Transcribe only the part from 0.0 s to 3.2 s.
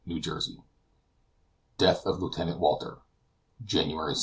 CHAPTER XL DEATH OF LIEUTENANT WALTER